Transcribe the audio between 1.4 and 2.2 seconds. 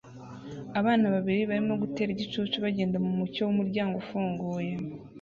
barimo gutera